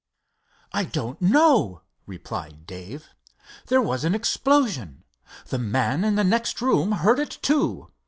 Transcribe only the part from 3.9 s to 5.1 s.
an explosion.